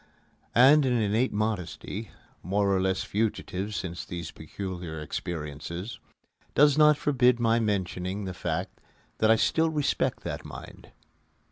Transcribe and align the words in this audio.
And 0.55 0.83
an 0.83 0.93
innate 0.99 1.31
modesty 1.31 2.09
(more 2.41 2.75
or 2.75 2.81
less 2.81 3.03
fugitive 3.03 3.75
since 3.75 4.03
these 4.03 4.31
peculiar 4.31 4.99
experiences) 4.99 5.99
does 6.55 6.75
not 6.75 6.97
forbid 6.97 7.39
my 7.39 7.59
mentioning 7.59 8.25
the 8.25 8.33
fact 8.33 8.81
that 9.19 9.29
I 9.29 9.35
still 9.35 9.69
respect 9.69 10.21
that 10.23 10.43
mind. 10.43 10.89